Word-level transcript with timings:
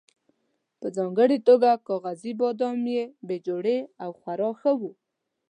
په 0.79 0.87
ځانګړې 0.97 1.37
توګه 1.47 1.69
کاغذي 1.87 2.33
بادام 2.41 2.79
یې 2.95 3.03
بې 3.27 3.37
جوړې 3.47 3.77
او 4.03 4.09
خورا 4.19 4.49
ښه 4.59 4.71
وو. 4.79 4.91